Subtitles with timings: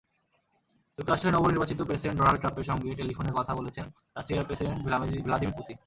[0.97, 3.85] যুক্তরাষ্ট্রের নবনির্বাচিত president Donald ট্রাম্পের সঙ্গে টেলিফোনে কথা বলেছেন
[4.15, 4.79] রাশিয়ার প্রেসিডেন্ট
[5.25, 5.77] ভ্লাদিমির পুতিন।